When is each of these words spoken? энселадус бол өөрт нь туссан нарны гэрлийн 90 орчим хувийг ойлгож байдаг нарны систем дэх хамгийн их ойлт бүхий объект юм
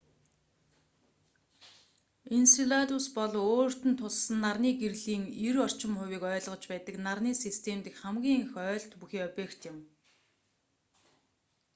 энселадус 2.37 3.05
бол 3.17 3.33
өөрт 3.53 3.81
нь 3.89 3.97
туссан 3.99 4.35
нарны 4.43 4.69
гэрлийн 4.81 5.23
90 5.45 5.65
орчим 5.67 5.91
хувийг 5.99 6.23
ойлгож 6.33 6.63
байдаг 6.71 6.95
нарны 7.07 7.31
систем 7.43 7.77
дэх 7.81 7.95
хамгийн 8.01 8.41
их 8.45 8.53
ойлт 8.69 8.91
бүхий 9.01 9.23
объект 9.29 9.61
юм 9.71 9.77